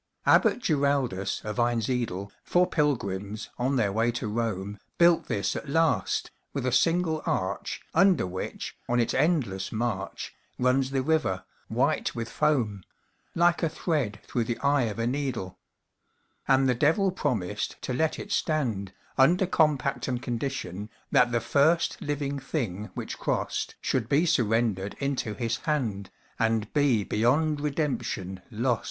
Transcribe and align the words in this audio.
Abbot 0.25 0.57
Giraldus 0.57 1.45
of 1.45 1.59
Einsiedel, 1.59 2.31
For 2.43 2.65
pilgrims 2.65 3.49
on 3.59 3.75
their 3.75 3.91
way 3.91 4.11
to 4.13 4.27
Rome, 4.27 4.79
Built 4.97 5.27
this 5.27 5.55
at 5.55 5.69
last, 5.69 6.31
with 6.53 6.65
a 6.65 6.71
single 6.71 7.21
arch, 7.27 7.83
Under 7.93 8.25
which, 8.25 8.75
on 8.89 8.99
its 8.99 9.13
endless 9.13 9.71
march, 9.71 10.33
Runs 10.57 10.89
the 10.89 11.03
river, 11.03 11.43
white 11.67 12.15
with 12.15 12.29
foam, 12.29 12.81
Like 13.35 13.61
a 13.61 13.69
thread 13.69 14.19
through 14.25 14.45
the 14.45 14.57
eye 14.61 14.85
of 14.85 14.97
a 14.97 15.05
needle. 15.05 15.59
And 16.47 16.67
the 16.67 16.73
Devil 16.73 17.11
promised 17.11 17.79
to 17.83 17.93
let 17.93 18.17
it 18.17 18.31
stand, 18.31 18.93
Under 19.19 19.45
compact 19.45 20.07
and 20.07 20.19
condition 20.19 20.89
That 21.11 21.31
the 21.31 21.39
first 21.39 22.01
living 22.01 22.39
thing 22.39 22.89
which 22.95 23.19
crossed 23.19 23.75
Should 23.81 24.09
be 24.09 24.25
surrendered 24.25 24.95
into 24.97 25.35
his 25.35 25.57
hand, 25.57 26.09
And 26.39 26.73
be 26.73 27.03
beyond 27.03 27.61
redemption 27.61 28.39
lost. 28.39 28.39
LUCIFER, 28.39 28.39
under 28.39 28.41
the 28.41 28.49
bridge. 28.49 28.63
Ha! 28.63 28.73
ha! 28.73 28.79